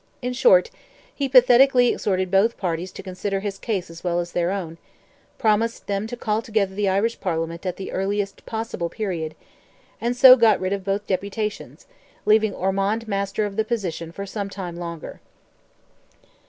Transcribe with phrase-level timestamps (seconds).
[0.23, 0.71] In short,
[1.13, 4.79] he pathetically exhorted both parties to consider his case as well as their own;
[5.37, 9.35] promised them to call together the Irish Parliament at the earliest possible period;
[10.01, 11.85] and so got rid of both deputations,
[12.25, 15.21] leaving Ormond master of the position for some time longer.